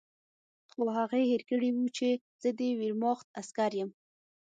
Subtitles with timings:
[0.71, 2.09] خو هغې هېر کړي وو چې
[2.41, 3.89] زه د ویرماخت عسکر یم